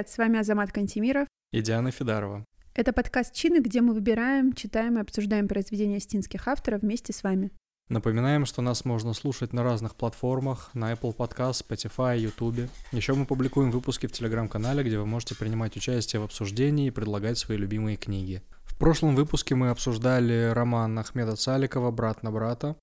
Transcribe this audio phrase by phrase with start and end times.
[0.00, 2.46] Привет, с вами Азамат Кантемиров и Диана Федорова.
[2.74, 7.50] Это подкаст «Чины», где мы выбираем, читаем и обсуждаем произведения стинских авторов вместе с вами.
[7.90, 12.70] Напоминаем, что нас можно слушать на разных платформах, на Apple Podcast, Spotify, YouTube.
[12.92, 17.36] Еще мы публикуем выпуски в Телеграм-канале, где вы можете принимать участие в обсуждении и предлагать
[17.36, 18.42] свои любимые книги.
[18.62, 22.74] В прошлом выпуске мы обсуждали роман Ахмеда Цаликова «Брат на брата»,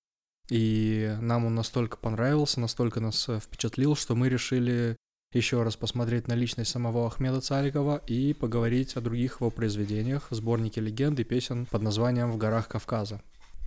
[0.51, 4.95] и нам он настолько понравился, настолько нас э, впечатлил, что мы решили
[5.33, 10.81] еще раз посмотреть на личность самого Ахмеда Царикова и поговорить о других его произведениях, сборнике
[10.81, 13.21] легенд и песен под названием «В горах Кавказа».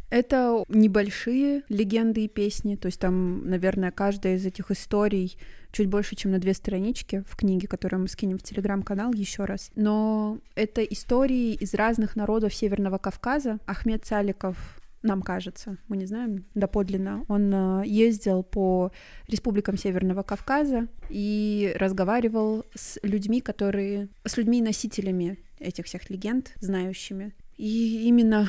[0.09, 5.37] Это небольшие легенды и песни, то есть там, наверное, каждая из этих историй
[5.71, 9.71] чуть больше, чем на две странички в книге, которую мы скинем в телеграм-канал еще раз.
[9.77, 13.61] Но это истории из разных народов Северного Кавказа.
[13.67, 18.93] Ахмед Цаликов нам кажется, мы не знаем доподлинно, он э, ездил по
[19.29, 24.09] республикам Северного Кавказа и разговаривал с людьми, которые...
[24.25, 27.35] с людьми-носителями этих всех легенд, знающими.
[27.57, 28.49] И именно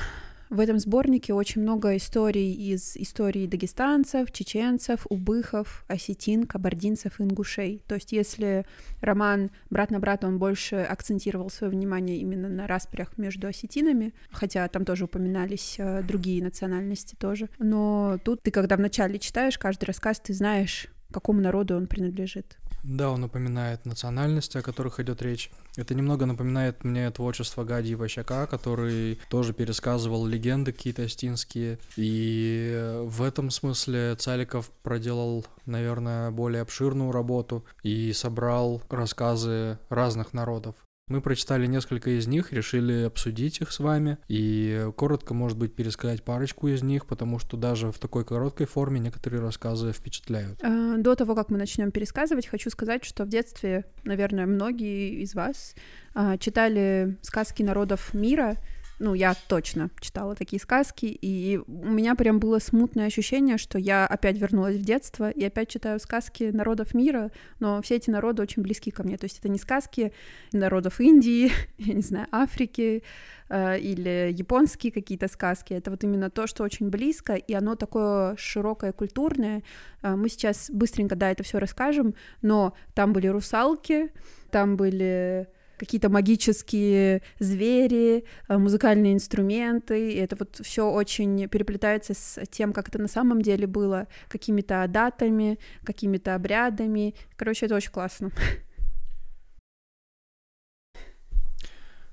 [0.52, 7.84] в этом сборнике очень много историй из истории дагестанцев, чеченцев, убыхов, осетин, кабардинцев ингушей.
[7.88, 8.66] То есть если
[9.00, 14.68] роман «Брат на брата» он больше акцентировал свое внимание именно на распрях между осетинами, хотя
[14.68, 17.50] там тоже упоминались э, другие национальности тоже.
[17.58, 22.58] Но тут ты, когда вначале читаешь каждый рассказ, ты знаешь, какому народу он принадлежит.
[22.84, 25.52] Да, он напоминает национальности, о которых идет речь.
[25.78, 31.78] Это немного напоминает мне творчество Гади Иващака, который тоже пересказывал легенды какие-то астинские.
[31.96, 40.76] И в этом смысле Цаликов проделал, наверное, более обширную работу и собрал рассказы разных народов.
[41.12, 46.24] Мы прочитали несколько из них, решили обсудить их с вами и коротко, может быть, пересказать
[46.24, 50.64] парочку из них, потому что даже в такой короткой форме некоторые рассказы впечатляют.
[50.64, 55.36] А, до того, как мы начнем пересказывать, хочу сказать, что в детстве, наверное, многие из
[55.36, 55.76] вас
[56.14, 58.56] а, читали сказки народов мира,
[59.02, 64.06] ну, я точно читала такие сказки, и у меня прям было смутное ощущение, что я
[64.06, 68.62] опять вернулась в детство и опять читаю сказки народов мира, но все эти народы очень
[68.62, 69.18] близки ко мне.
[69.18, 70.14] То есть это не сказки
[70.54, 73.04] народов Индии, я не знаю, Африки
[73.50, 75.74] э, или японские какие-то сказки.
[75.74, 79.64] Это вот именно то, что очень близко, и оно такое широкое, культурное.
[80.04, 82.14] Э, мы сейчас быстренько, да, это все расскажем,
[82.44, 84.12] но там были русалки,
[84.52, 85.48] там были
[85.82, 92.90] какие-то магические звери, э, музыкальные инструменты, и это вот все очень переплетается с тем, как
[92.90, 97.16] это на самом деле было, какими-то датами, какими-то обрядами.
[97.36, 98.30] Короче, это очень классно.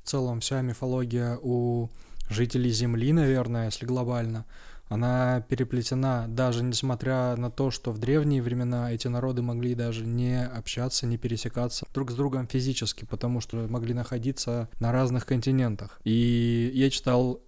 [0.03, 1.91] В целом вся мифология у
[2.31, 4.47] жителей Земли, наверное, если глобально,
[4.89, 10.45] она переплетена, даже несмотря на то, что в древние времена эти народы могли даже не
[10.45, 16.01] общаться, не пересекаться друг с другом физически, потому что могли находиться на разных континентах.
[16.05, 17.41] И я читал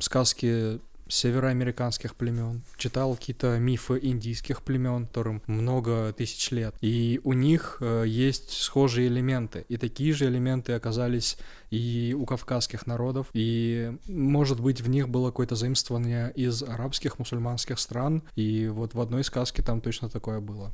[0.00, 0.80] сказки
[1.10, 6.74] североамериканских племен, читал какие-то мифы индийских племен, которым много тысяч лет.
[6.80, 9.64] И у них э, есть схожие элементы.
[9.68, 11.36] И такие же элементы оказались
[11.70, 13.28] и у кавказских народов.
[13.32, 18.22] И, может быть, в них было какое-то заимствование из арабских, мусульманских стран.
[18.36, 20.72] И вот в одной сказке там точно такое было.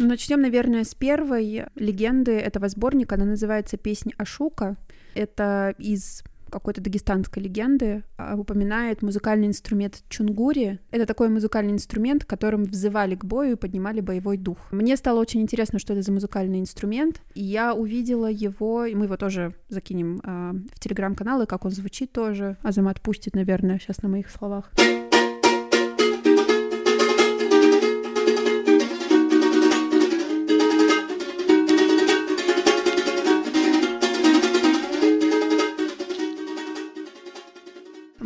[0.00, 3.16] Начнем, наверное, с первой легенды этого сборника.
[3.16, 4.78] Она называется «Песнь Ашука».
[5.14, 10.80] Это из какой-то дагестанской легенды а, упоминает музыкальный инструмент чунгури.
[10.90, 14.58] Это такой музыкальный инструмент, которым взывали к бою и поднимали боевой дух.
[14.72, 19.04] Мне стало очень интересно, что это за музыкальный инструмент, и я увидела его, и мы
[19.04, 22.56] его тоже закинем э, в телеграм-канал, и как он звучит тоже.
[22.62, 24.72] Азамат пустит, наверное, сейчас на моих словах.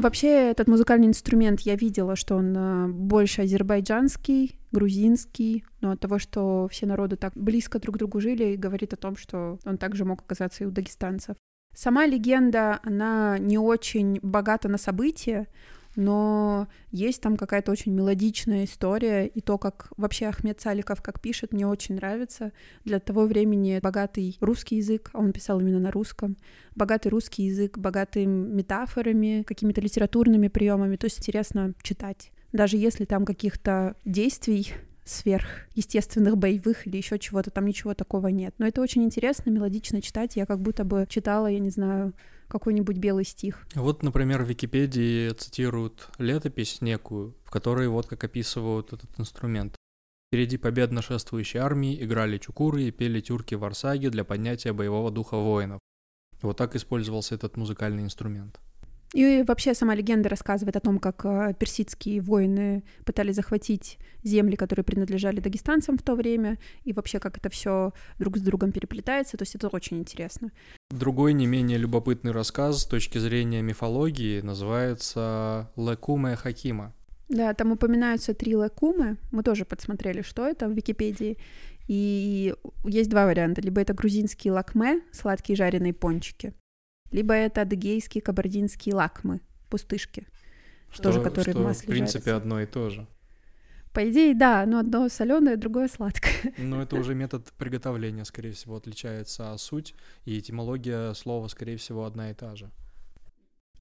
[0.05, 6.19] Вообще этот музыкальный инструмент я видела, что он э, больше азербайджанский, грузинский, но от того,
[6.19, 10.05] что все народы так близко друг к другу жили, говорит о том, что он также
[10.05, 11.37] мог оказаться и у дагестанцев.
[11.75, 15.49] Сама легенда, она не очень богата на события,
[15.97, 21.53] но есть там какая-то очень мелодичная история, и то, как вообще Ахмед Саликов как пишет,
[21.53, 22.53] мне очень нравится.
[22.85, 26.37] Для того времени богатый русский язык, а он писал именно на русском,
[26.75, 32.31] богатый русский язык, богатый метафорами, какими-то литературными приемами, то есть интересно читать.
[32.53, 34.73] Даже если там каких-то действий
[35.05, 38.55] сверхъестественных боевых или еще чего-то, там ничего такого нет.
[38.59, 40.37] Но это очень интересно, мелодично читать.
[40.37, 42.15] Я как будто бы читала, я не знаю,
[42.49, 43.67] какой-нибудь белый стих.
[43.75, 49.77] Вот, например, в Википедии цитируют летопись некую, в которой вот как описывают этот инструмент.
[50.29, 55.37] Впереди победно шествующей армии играли чукуры и пели тюрки в Арсаге для поднятия боевого духа
[55.37, 55.79] воинов.
[56.43, 58.61] Вот так использовался этот музыкальный инструмент.
[59.15, 64.85] И вообще сама легенда рассказывает о том, как э, персидские воины пытались захватить земли, которые
[64.85, 69.37] принадлежали дагестанцам в то время, и вообще как это все друг с другом переплетается.
[69.37, 70.51] То есть это очень интересно.
[70.91, 76.93] Другой не менее любопытный рассказ с точки зрения мифологии называется «Лекуме Хакима».
[77.29, 79.17] Да, там упоминаются три лекумы.
[79.31, 81.39] Мы тоже подсмотрели, что это в Википедии.
[81.87, 82.53] И
[82.85, 83.61] есть два варианта.
[83.61, 86.53] Либо это грузинские лакме, сладкие жареные пончики,
[87.11, 89.41] либо это адыгейские кабардинские лакмы,
[89.71, 90.27] пустышки,
[90.91, 92.37] что, тоже которые что в масле в принципе жарятся.
[92.37, 93.07] одно и то же.
[93.93, 96.53] По идее, да, но одно соленое, другое сладкое.
[96.59, 102.05] Но это уже метод приготовления, скорее всего, отличается, а суть и этимология слова, скорее всего,
[102.05, 102.71] одна и та же.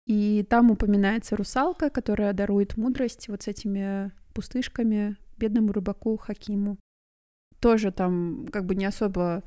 [0.06, 6.78] И там упоминается русалка, которая дарует мудрость вот с этими пустышками бедному рыбаку Хакиму.
[7.60, 9.44] Тоже там как бы не особо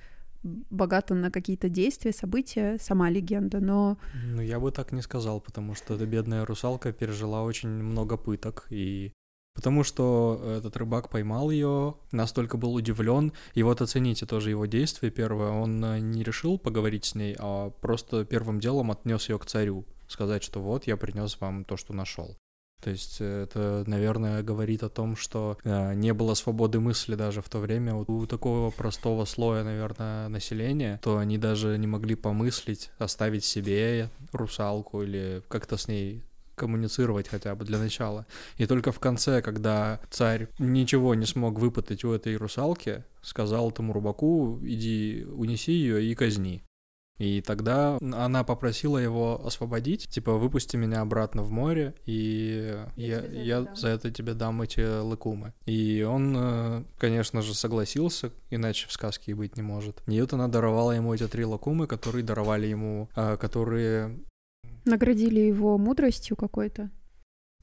[0.71, 3.99] богата на какие-то действия, события, сама легенда, но...
[4.25, 8.67] Ну, я бы так не сказал, потому что эта бедная русалка пережила очень много пыток,
[8.71, 9.13] и
[9.55, 15.11] потому что этот рыбак поймал ее, настолько был удивлен, и вот оцените тоже его действие
[15.11, 19.47] первое, он э, не решил поговорить с ней, а просто первым делом отнес ее к
[19.47, 22.37] царю, сказать, что вот я принес вам то, что нашел.
[22.83, 27.43] То есть э, это, наверное, говорит о том, что э, не было свободы мысли даже
[27.43, 32.91] в то время у такого простого слоя, наверное, населения, то они даже не могли помыслить
[32.99, 36.23] оставить себе русалку или как-то с ней
[36.57, 38.27] коммуницировать хотя бы для начала.
[38.57, 43.93] И только в конце, когда царь ничего не смог выпытать у этой русалки, сказал этому
[43.93, 46.66] рыбаку, иди унеси ее и казни.
[47.19, 53.61] И тогда она попросила его освободить, типа, выпусти меня обратно в море, и я, я,
[53.63, 55.55] я за это тебе дам эти лыкумы.
[55.65, 60.03] И он, э, конечно же, согласился, иначе в сказке и быть не может.
[60.07, 64.19] Ньютон она даровала ему эти три лакумы, которые даровали ему, э, которые...
[64.85, 66.91] Наградили его мудростью какой-то.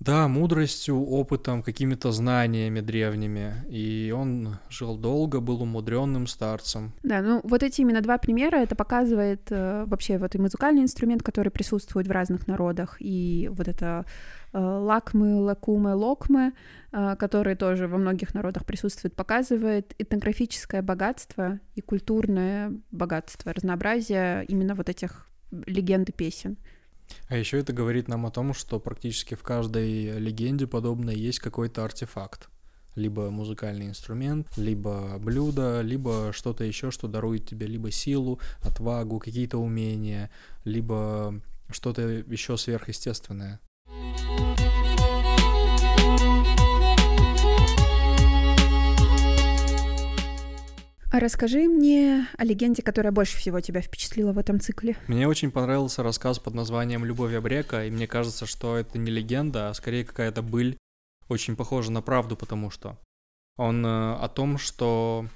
[0.03, 3.53] Да, мудростью, опытом, какими-то знаниями древними.
[3.69, 6.91] И он жил долго, был умудренным старцем.
[7.03, 11.23] Да, ну вот эти именно два примера, это показывает э, вообще вот и музыкальный инструмент,
[11.23, 14.05] который присутствует в разных народах, и вот это
[14.51, 16.51] э, лакмы, лакумы, локмы,
[16.91, 24.75] э, которые тоже во многих народах присутствуют, показывает этнографическое богатство и культурное богатство, разнообразие именно
[24.75, 25.29] вот этих
[25.65, 26.57] легенд и песен.
[27.27, 31.83] А еще это говорит нам о том, что практически в каждой легенде подобной есть какой-то
[31.83, 32.49] артефакт.
[32.95, 39.57] Либо музыкальный инструмент, либо блюдо, либо что-то еще, что дарует тебе либо силу, отвагу, какие-то
[39.57, 40.29] умения,
[40.63, 41.41] либо
[41.71, 43.59] что-то еще сверхъестественное.
[51.19, 54.97] Расскажи мне о легенде, которая больше всего тебя впечатлила в этом цикле.
[55.07, 59.69] Мне очень понравился рассказ под названием «Любовь Абрека», и мне кажется, что это не легенда,
[59.69, 60.77] а скорее какая-то быль,
[61.29, 62.97] очень похожа на правду, потому что
[63.57, 65.27] он э, о том, что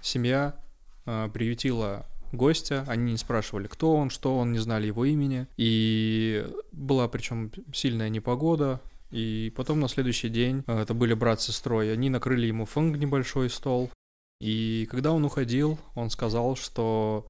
[0.00, 0.56] семья
[1.04, 6.46] э, приютила гостя, они не спрашивали, кто он, что он, не знали его имени, и
[6.72, 8.80] была причем сильная непогода,
[9.10, 12.96] и потом на следующий день, э, это были брат с сестрой, они накрыли ему фонг
[12.96, 13.90] небольшой стол,
[14.40, 17.26] и когда он уходил, он сказал, что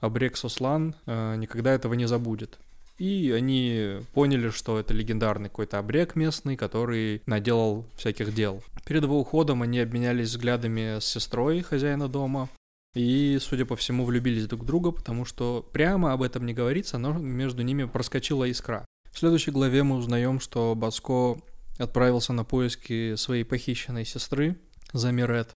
[0.00, 2.58] Абрек Суслан э, никогда этого не забудет.
[2.98, 8.62] И они поняли, что это легендарный какой-то обрек местный, который наделал всяких дел.
[8.84, 12.48] Перед его уходом они обменялись взглядами с сестрой хозяина дома.
[12.94, 16.98] И, судя по всему, влюбились друг в друга, потому что прямо об этом не говорится,
[16.98, 18.84] но между ними проскочила искра.
[19.12, 21.38] В следующей главе мы узнаем, что Баско
[21.78, 24.56] отправился на поиски своей похищенной сестры
[24.92, 25.50] Замирет.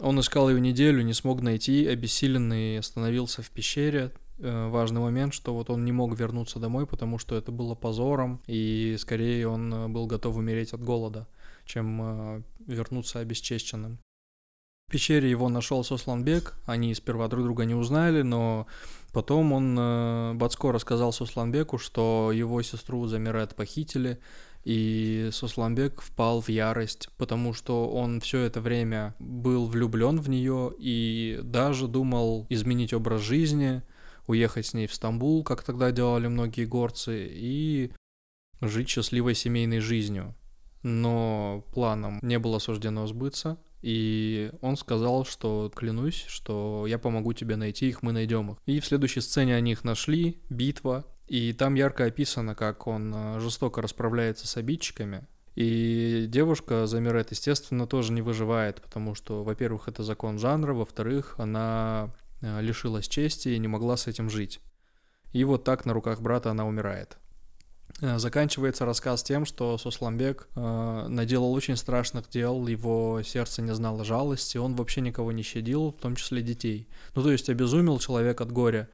[0.00, 4.12] Он искал ее неделю, не смог найти, обессиленный остановился в пещере.
[4.38, 8.40] Э, важный момент, что вот он не мог вернуться домой, потому что это было позором,
[8.46, 11.28] и скорее он э, был готов умереть от голода,
[11.64, 14.00] чем э, вернуться обесчещенным.
[14.88, 18.66] В пещере его нашел Сосланбек, они сперва друг друга не узнали, но
[19.12, 24.20] потом он, Бацко рассказал Сосланбеку, что его сестру Замирет похитили,
[24.64, 30.72] и Сусланбек впал в ярость, потому что он все это время был влюблен в нее
[30.78, 33.82] и даже думал изменить образ жизни,
[34.26, 37.92] уехать с ней в Стамбул, как тогда делали многие горцы, и
[38.60, 40.34] жить счастливой семейной жизнью.
[40.82, 47.56] Но планам не было суждено сбыться, И он сказал, что клянусь, что я помогу тебе
[47.56, 48.56] найти их, мы найдем их.
[48.64, 53.40] И в следующей сцене они их нашли, битва, и там ярко описано, как он э,
[53.40, 55.26] жестоко расправляется с обидчиками.
[55.54, 62.08] И девушка Замирет, естественно, тоже не выживает, потому что, во-первых, это закон жанра, во-вторых, она
[62.40, 64.60] э, лишилась чести и не могла с этим жить.
[65.34, 67.18] И вот так на руках брата она умирает.
[68.00, 74.04] Э, заканчивается рассказ тем, что Сосламбек э, наделал очень страшных дел, его сердце не знало
[74.04, 76.88] жалости, он вообще никого не щадил, в том числе детей.
[77.14, 78.88] Ну, то есть обезумел человек от горя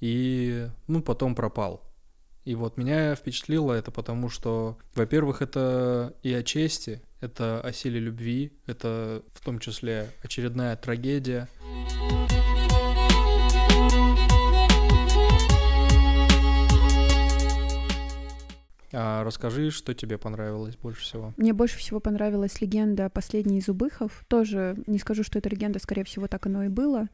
[0.00, 1.82] и, ну, потом пропал.
[2.44, 8.00] И вот меня впечатлило это потому, что, во-первых, это и о чести, это о силе
[8.00, 11.48] любви, это в том числе очередная трагедия.
[18.92, 21.32] А расскажи, что тебе понравилось больше всего?
[21.36, 24.24] Мне больше всего понравилась легенда «Последний из убыхов».
[24.28, 27.08] Тоже не скажу, что это легенда, скорее всего, так оно и было.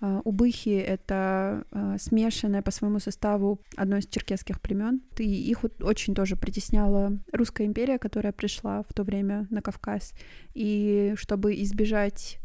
[0.00, 5.02] А, убыхи— это а, смешанное по своему составу одно из черкесских племен.
[5.18, 10.12] И их очень тоже притесняла русская империя, которая пришла в то время на Кавказ.
[10.54, 12.38] И чтобы избежать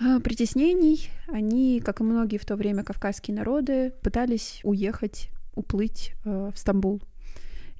[0.00, 6.52] а, притеснений, они, как и многие в то время кавказские народы, пытались уехать, уплыть в
[6.56, 7.02] Стамбул.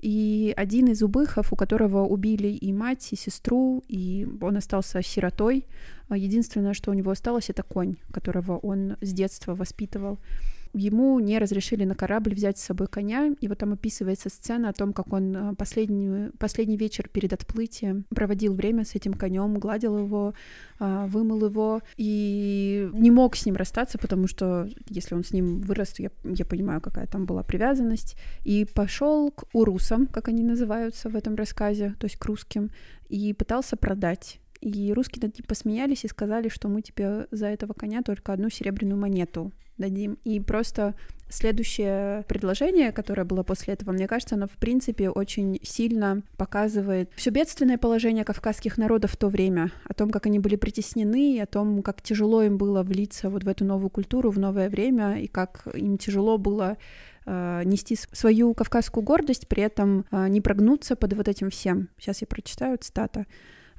[0.04, 5.66] И один из убыхов, у которого убили и мать, и сестру, и он остался сиротой,
[6.10, 10.18] единственное, что у него осталось, это конь, которого он с детства воспитывал
[10.74, 14.72] ему не разрешили на корабль взять с собой коня, и вот там описывается сцена о
[14.72, 19.98] том, как он э, последний, последний вечер перед отплытием проводил время с этим конем, гладил
[19.98, 20.34] его,
[20.78, 25.60] а, вымыл его, и не мог с ним расстаться, потому что если он с ним
[25.60, 30.42] вырос, то я, я понимаю, какая там была привязанность, и пошел к урусам, как они
[30.42, 32.70] называются в этом рассказе, то есть к русским,
[33.08, 37.74] и пытался продать и русские над ним посмеялись и сказали, что мы тебе за этого
[37.74, 40.18] коня только одну серебряную монету дадим.
[40.24, 40.94] И просто
[41.28, 47.30] следующее предложение, которое было после этого, мне кажется, оно в принципе очень сильно показывает все
[47.30, 51.82] бедственное положение кавказских народов в то время, о том, как они были притеснены, о том,
[51.82, 55.66] как тяжело им было влиться вот в эту новую культуру, в новое время, и как
[55.74, 56.78] им тяжело было
[57.26, 61.88] э, нести свою кавказскую гордость, при этом э, не прогнуться под вот этим всем.
[61.98, 63.26] Сейчас я прочитаю цитата.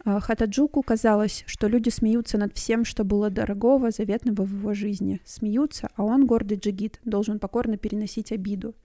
[0.06, 5.20] А, Хатаджуку казалось, что люди смеются над всем, что было дорогого, заветного в его жизни.
[5.26, 8.76] Смеются, а он, гордый джигит, должен покорно переносить обиду.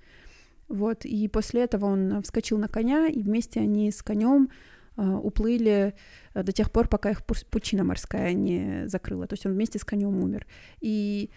[0.68, 4.48] Вот, и после этого он вскочил на коня, и вместе они с конем
[4.96, 5.94] uh, уплыли
[6.32, 9.26] до тех пор, пока их пучина морская не закрыла.
[9.26, 10.46] То есть он вместе с конем умер.
[10.80, 11.30] И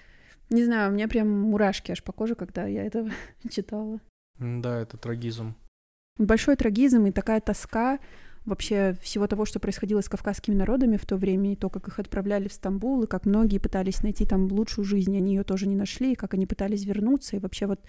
[0.50, 3.10] не знаю, у меня прям мурашки аж по коже, когда я это
[3.50, 4.00] читала.
[4.40, 5.56] Да, это трагизм.
[6.18, 8.00] Большой трагизм и такая тоска
[8.46, 12.00] вообще всего того, что происходило с кавказскими народами в то время, и то, как их
[12.00, 15.76] отправляли в Стамбул, и как многие пытались найти там лучшую жизнь, они ее тоже не
[15.76, 17.80] нашли, и как они пытались вернуться, и вообще вот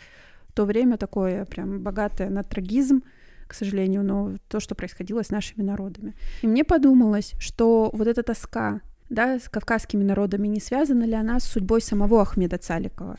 [0.54, 3.02] то время такое прям богатое на трагизм,
[3.46, 6.14] к сожалению, но то, что происходило с нашими народами.
[6.42, 8.80] И мне подумалось, что вот эта тоска,
[9.10, 13.16] да, с кавказскими народами, не связана ли она с судьбой самого Ахмеда Цаликова?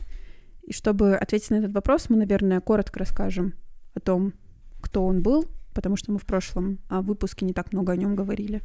[0.62, 3.54] И чтобы ответить на этот вопрос, мы, наверное, коротко расскажем
[3.94, 4.32] о том,
[4.80, 8.16] кто он был, потому что мы в прошлом а, выпуске не так много о нем
[8.16, 8.62] говорили.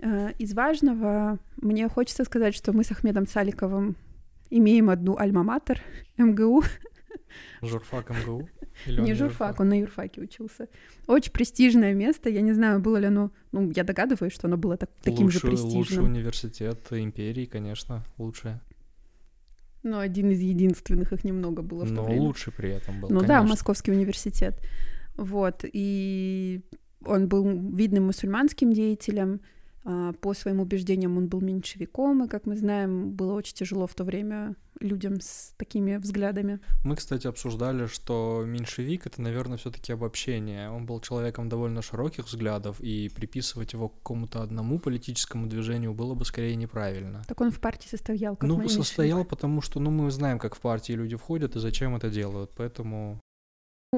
[0.00, 3.94] Э, из важного мне хочется сказать, что мы с Ахмедом Саликовым
[4.50, 5.80] имеем одну альма-матер,
[6.18, 6.64] МГУ.
[7.62, 8.48] Журфак МГУ?
[8.86, 10.68] Или не журфак, журфак, он на юрфаке учился.
[11.06, 12.28] Очень престижное место.
[12.28, 13.30] Я не знаю, было ли оно...
[13.52, 15.78] Ну, я догадываюсь, что оно было так, таким лучший, же престижным.
[15.78, 18.60] Лучший университет империи, конечно, лучшее.
[19.84, 22.22] Ну, один из единственных, их немного было в Но то время.
[22.22, 23.28] лучше при этом был, Ну конечно.
[23.28, 24.54] да, Московский университет.
[25.16, 26.62] Вот, и
[27.04, 27.44] он был
[27.76, 29.40] видным мусульманским деятелем,
[29.84, 34.04] по своим убеждениям он был меньшевиком, и, как мы знаем, было очень тяжело в то
[34.04, 36.58] время людям с такими взглядами.
[36.84, 40.70] Мы, кстати, обсуждали, что меньшевик— это, наверное, все таки обобщение.
[40.70, 46.14] Он был человеком довольно широких взглядов, и приписывать его к какому-то одному политическому движению было
[46.14, 47.22] бы скорее неправильно.
[47.28, 50.60] Так он в партии состоял, как Ну, состоял, потому что, ну, мы знаем, как в
[50.60, 53.20] партии люди входят и зачем это делают, поэтому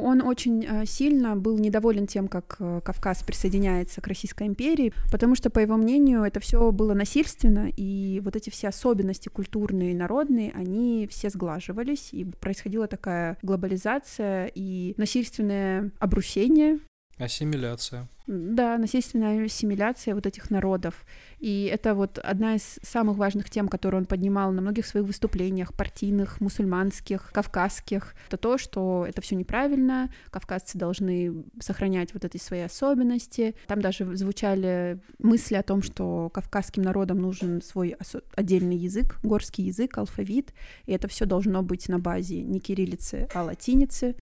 [0.02, 5.34] он очень э, сильно был недоволен тем, как э, Кавказ присоединяется к Российской империи, потому
[5.34, 9.94] что, по его мнению, это все было насильственно, и вот эти все особенности культурные и
[9.94, 16.78] народные, они все сглаживались, и происходила такая глобализация и насильственное обрусение
[17.18, 18.08] Ассимиляция.
[18.26, 21.06] Да, насильственная ассимиляция вот этих народов.
[21.38, 25.72] И это вот одна из самых важных тем, которую он поднимал на многих своих выступлениях,
[25.72, 28.14] партийных, мусульманских, кавказских.
[28.26, 33.54] Это то, что это все неправильно, кавказцы должны сохранять вот эти свои особенности.
[33.68, 37.96] Там даже звучали мысли о том, что кавказским народам нужен свой
[38.34, 40.52] отдельный язык, горский язык, алфавит,
[40.84, 44.16] и это все должно быть на базе не кириллицы, а латиницы.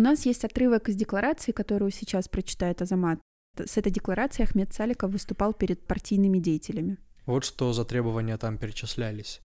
[0.00, 3.20] У нас есть отрывок из декларации, которую сейчас прочитает Азамат.
[3.58, 6.96] С этой декларацией Ахмед Саликов выступал перед партийными деятелями.
[7.26, 9.42] Вот что за требования там перечислялись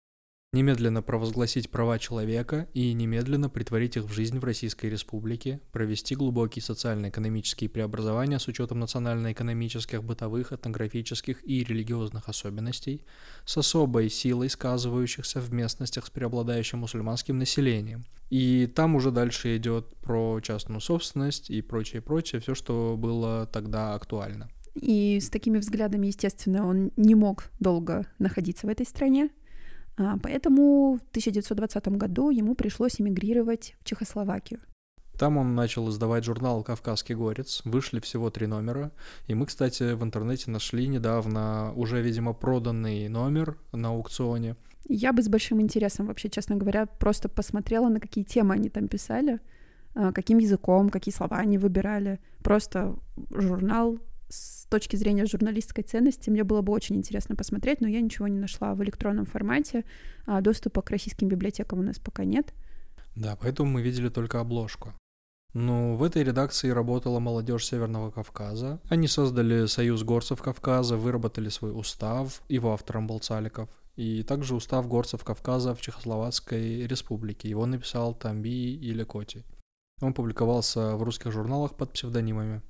[0.54, 6.62] немедленно провозгласить права человека и немедленно притворить их в жизнь в Российской Республике, провести глубокие
[6.62, 13.06] социально-экономические преобразования с учетом национально-экономических, бытовых, этнографических и религиозных особенностей,
[13.46, 18.04] с особой силой сказывающихся в местностях с преобладающим мусульманским населением.
[18.32, 23.94] И там уже дальше идет про частную собственность и прочее, прочее, все, что было тогда
[23.94, 24.50] актуально.
[24.74, 29.32] И с такими взглядами, естественно, он не мог долго находиться в этой стране,
[29.98, 34.62] а, поэтому в 1920 году ему пришлось эмигрировать в Чехословакию.
[35.20, 37.62] Там он начал издавать журнал «Кавказский горец».
[37.66, 38.92] Вышли всего три номера.
[39.28, 44.56] И мы, кстати, в интернете нашли недавно уже, видимо, проданный номер на аукционе.
[44.88, 48.88] Я бы с большим интересом, вообще, честно говоря, просто посмотрела, на какие темы они там
[48.88, 49.40] писали,
[49.94, 52.20] а, каким языком, какие слова они выбирали.
[52.44, 52.96] Просто
[53.30, 58.28] журнал с точки зрения журналистской ценности мне было бы очень интересно посмотреть, но я ничего
[58.28, 59.84] не нашла в электронном формате.
[60.26, 62.54] А доступа к российским библиотекам у нас пока нет.
[63.16, 64.94] Да, поэтому мы видели только обложку.
[65.54, 68.80] Ну, в этой редакции работала молодежь Северного Кавказа.
[68.88, 73.70] Они создали Союз горцев Кавказа, выработали свой устав, его автором был Цаликов.
[73.96, 77.50] И также устав горцев Кавказа в Чехословацкой республике.
[77.50, 79.44] Его написал Тамби или Коти.
[80.02, 82.62] Он публиковался в русских журналах под псевдонимами.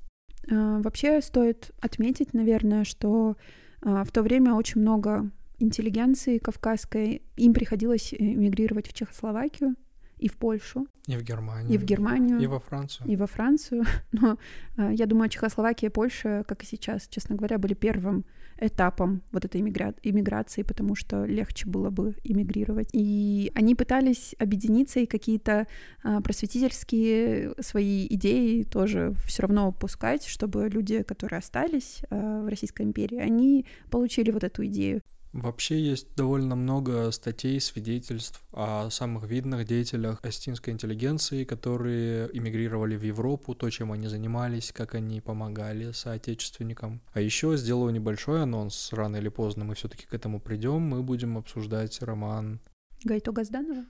[0.52, 3.38] А, вообще стоит отметить, наверное, что
[3.82, 9.76] а, в то время очень много интеллигенции кавказской, им приходилось эмигрировать в Чехословакию
[10.22, 10.88] и в Польшу.
[11.08, 11.74] И в Германию.
[11.74, 12.40] И в Германию.
[12.40, 13.08] И во Францию.
[13.08, 13.84] И во Францию.
[14.12, 14.38] Но
[14.78, 18.24] я думаю, Чехословакия и Польша, как и сейчас, честно говоря, были первым
[18.62, 19.96] этапом вот этой иммигра...
[20.04, 22.90] иммиграции, потому что легче было бы иммигрировать.
[22.94, 25.66] И они пытались объединиться и какие-то
[26.04, 32.84] а, просветительские свои идеи тоже все равно пускать, чтобы люди, которые остались а, в Российской
[32.84, 35.02] империи, они получили вот эту идею.
[35.34, 43.04] Вообще есть довольно много статей, свидетельств о самых видных деятелях остинской интеллигенции, которые эмигрировали в
[43.04, 47.02] Европу, то, чем они занимались, как они помогали соотечественникам.
[47.14, 51.38] А еще сделаю небольшой анонс, рано или поздно мы все-таки к этому придем, мы будем
[51.38, 52.60] обсуждать роман
[53.04, 53.86] Гайто Газданова?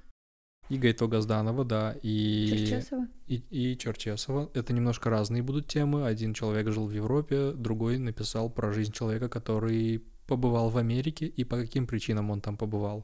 [0.69, 2.47] И Гайто Газданова, да, и...
[2.47, 3.07] Черчесова?
[3.27, 4.49] И, и Черчесова.
[4.53, 6.05] Это немножко разные будут темы.
[6.05, 11.43] Один человек жил в Европе, другой написал про жизнь человека, который побывал в Америке и
[11.43, 13.03] по каким причинам он там побывал.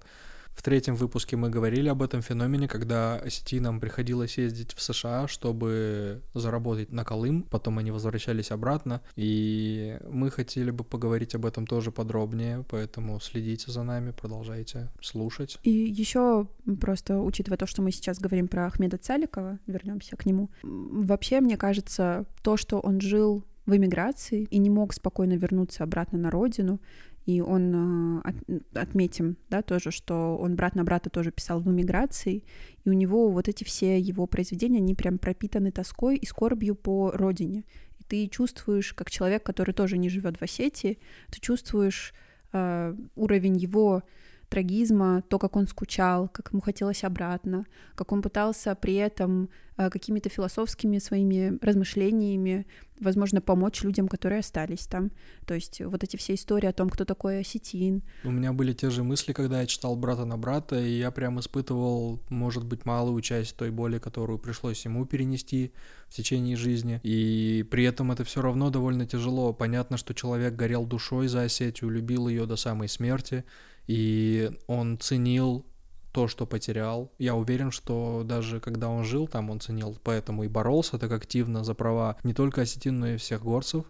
[0.58, 6.22] В третьем выпуске мы говорили об этом феномене, когда осетинам приходилось ездить в США, чтобы
[6.34, 11.92] заработать на Колым, потом они возвращались обратно, и мы хотели бы поговорить об этом тоже
[11.92, 15.60] подробнее, поэтому следите за нами, продолжайте слушать.
[15.64, 16.48] И еще
[16.82, 20.50] просто учитывая то, что мы сейчас говорим про Ахмеда Цаликова, вернемся к нему.
[20.64, 26.18] Вообще, мне кажется, то, что он жил в эмиграции и не мог спокойно вернуться обратно
[26.18, 26.80] на родину,
[27.28, 28.34] и он, а,
[28.74, 32.46] отметим, да, тоже, что он брат на брата тоже писал в эмиграции,
[32.86, 37.12] и у него вот эти все его произведения, они прям пропитаны тоской и скорбью по
[37.12, 37.66] родине.
[38.00, 41.00] И ты чувствуешь, как человек, который тоже не живет в Осетии,
[41.30, 42.14] ты чувствуешь
[42.54, 44.04] э, уровень его
[44.50, 49.90] трагизма, то, как он скучал, как ему хотелось обратно, как он пытался при этом э,
[49.90, 52.66] какими-то философскими своими размышлениями,
[53.00, 55.12] возможно, помочь людям, которые остались там.
[55.46, 58.04] То есть вот эти все истории о том, кто такой осетин.
[58.24, 61.40] У меня были те же мысли, когда я читал «Брата на брата», и я прям
[61.40, 65.74] испытывал, может быть, малую часть той боли, которую пришлось ему перенести
[66.08, 67.02] в течение жизни.
[67.04, 69.54] И при этом это все равно довольно тяжело.
[69.54, 73.44] Понятно, что человек горел душой за Осетию, любил ее до самой смерти,
[73.88, 75.66] и он ценил
[76.12, 77.12] то, что потерял.
[77.18, 81.64] Я уверен, что даже когда он жил там, он ценил, поэтому и боролся так активно
[81.64, 83.86] за права не только осетин, но и всех горцев.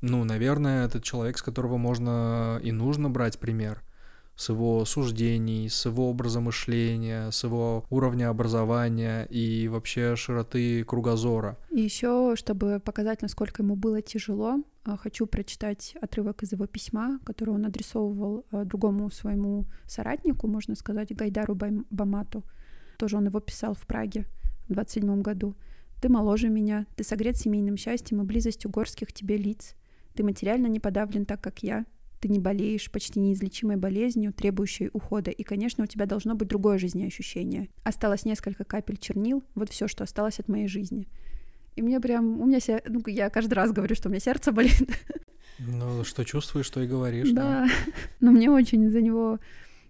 [0.00, 3.82] Ну, наверное, этот человек, с которого можно и нужно брать пример–
[4.36, 11.56] с его суждений, с его образа мышления, с его уровня образования и вообще широты кругозора.
[11.70, 17.50] И еще, чтобы показать, насколько ему было тяжело, хочу прочитать отрывок из его письма, который
[17.54, 21.58] он адресовывал а, другому своему соратнику, можно сказать, Гайдару
[21.90, 22.44] Бамату.
[22.98, 24.26] Тоже он его писал в Праге
[24.68, 25.56] в 27 году.
[26.00, 29.74] Ты моложе меня, ты согрет семейным счастьем и близостью горских тебе лиц.
[30.14, 31.86] Ты материально не подавлен так, как я.
[32.20, 36.78] Ты не болеешь почти неизлечимой болезнью, требующей ухода, и, конечно, у тебя должно быть другое
[36.78, 37.68] жизнеощущение.
[37.82, 41.06] Осталось несколько капель чернил, вот все, что осталось от моей жизни.
[41.76, 42.82] И мне прям, у меня, се...
[42.86, 44.88] ну, я каждый раз говорю, что у меня сердце болит.
[45.58, 47.30] Ну, что чувствуешь, что и говоришь.
[47.30, 47.68] Да,
[48.20, 49.38] но мне очень за него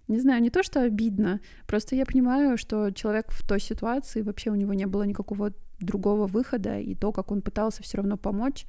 [0.07, 4.51] не знаю, не то, что обидно, просто я понимаю, что человек в той ситуации, вообще
[4.51, 8.65] у него не было никакого другого выхода, и то, как он пытался все равно помочь,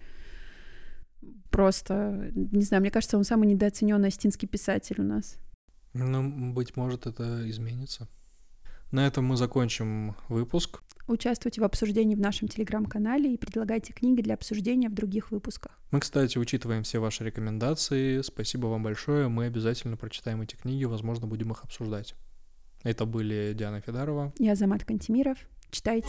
[1.50, 5.36] просто, не знаю, мне кажется, он самый недооцененный астинский писатель у нас.
[5.92, 8.08] Ну, быть может, это изменится.
[8.90, 10.82] На этом мы закончим выпуск.
[11.06, 15.78] Участвуйте в обсуждении в нашем телеграм-канале и предлагайте книги для обсуждения в других выпусках.
[15.92, 18.22] Мы, кстати, учитываем все ваши рекомендации.
[18.22, 19.28] Спасибо вам большое.
[19.28, 22.14] Мы обязательно прочитаем эти книги, возможно, будем их обсуждать.
[22.82, 24.32] Это были Диана Федорова.
[24.38, 25.38] Я Замат Кантемиров.
[25.70, 26.08] Читайте.